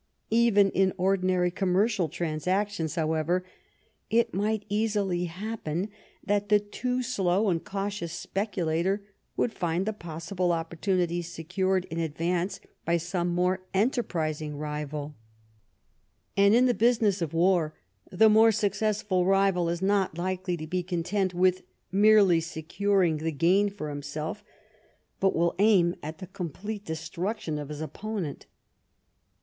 [0.33, 3.45] Even in ordinary commercial transactions, however,
[4.09, 5.89] it might easily happen
[6.23, 9.03] that the too slow and cautious speculator
[9.37, 15.13] would find the possible opportunity secured in advance by some more enterprising rival,
[16.35, 17.75] and in the business of war
[18.11, 21.61] the more successful rival is not likely to be content with
[21.91, 24.43] merely securing the gain for himself,
[25.19, 28.47] but will aim at the complete destruction of his opponent.